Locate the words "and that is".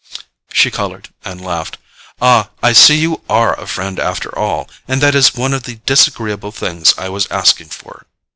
4.87-5.35